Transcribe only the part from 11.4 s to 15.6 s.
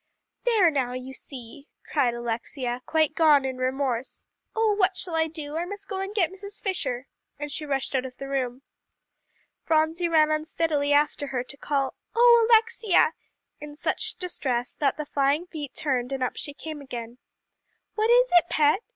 to call, "Oh Alexia!" in such distress that the flying